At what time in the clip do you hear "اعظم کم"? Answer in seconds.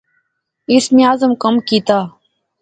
1.07-1.55